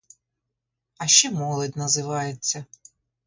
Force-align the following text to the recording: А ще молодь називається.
А 0.97 1.07
ще 1.07 1.29
молодь 1.31 1.77
називається. 1.77 2.65